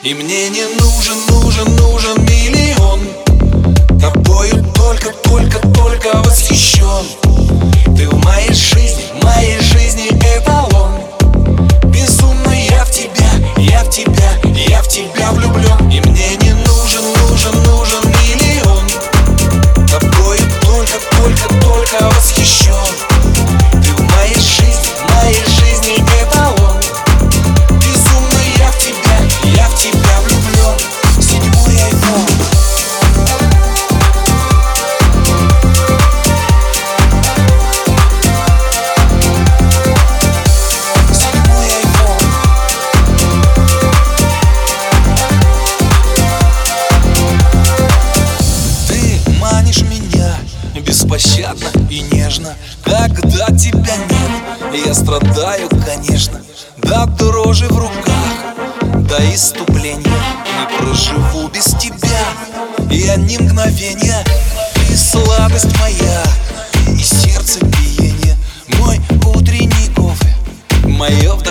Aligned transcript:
И 0.00 0.14
мне 0.14 0.48
не 0.50 0.64
нужен, 0.80 1.16
нужен, 1.28 1.76
нужен 1.76 2.24
миллион. 2.24 3.00
Тобою 4.00 4.64
только, 4.72 5.12
только, 5.24 5.58
только 5.74 6.16
восхищен. 6.22 7.04
Ты 7.96 8.08
в 8.08 8.24
моей 8.24 8.37
приятно 51.38 51.70
и 51.88 52.00
нежно 52.00 52.54
Когда 52.84 53.46
тебя 53.46 53.96
нет, 53.96 54.84
я 54.86 54.94
страдаю, 54.94 55.68
конечно 55.86 56.40
Да 56.78 57.06
дрожи 57.06 57.66
в 57.66 57.78
руках, 57.78 58.48
до 59.08 59.34
иступления. 59.34 60.02
Не 60.02 60.78
проживу 60.78 61.48
без 61.48 61.64
тебя 61.64 62.24
и 62.90 63.20
ни 63.20 63.36
мгновения. 63.42 64.24
Ты 64.74 64.96
сладость 64.96 65.78
моя 65.78 66.22
и 66.88 67.02
сердце 67.02 67.60
биение. 67.64 68.36
Мой 68.78 69.00
утренний 69.34 69.88
кофе, 69.94 70.34
мое 70.84 71.34
вдохновение. 71.34 71.47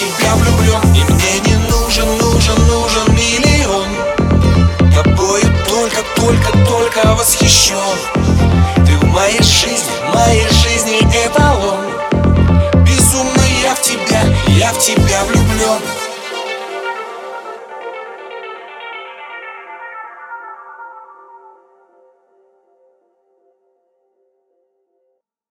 тебя 0.00 0.34
влюблен 0.36 0.80
И 0.94 1.04
мне 1.04 1.40
не 1.46 1.56
нужен, 1.68 2.06
нужен, 2.18 2.66
нужен. 2.66 2.89